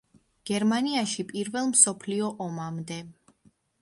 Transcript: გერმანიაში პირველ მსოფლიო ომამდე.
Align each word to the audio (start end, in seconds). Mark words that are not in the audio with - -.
გერმანიაში 0.49 1.25
პირველ 1.33 1.69
მსოფლიო 1.73 2.31
ომამდე. 2.47 2.99